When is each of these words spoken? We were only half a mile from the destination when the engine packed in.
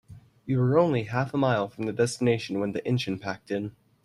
We 0.47 0.55
were 0.57 0.79
only 0.79 1.03
half 1.03 1.31
a 1.31 1.37
mile 1.37 1.69
from 1.69 1.85
the 1.85 1.93
destination 1.93 2.59
when 2.59 2.71
the 2.71 2.83
engine 2.87 3.19
packed 3.19 3.51
in. 3.51 3.75